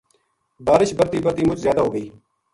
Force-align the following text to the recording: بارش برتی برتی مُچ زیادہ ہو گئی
بارش 0.65 0.89
برتی 0.97 1.17
برتی 1.25 1.43
مُچ 1.47 1.57
زیادہ 1.63 1.79
ہو 1.83 1.89
گئی 1.93 2.07